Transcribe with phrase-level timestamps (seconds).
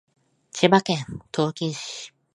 [0.51, 2.11] 千葉県東金市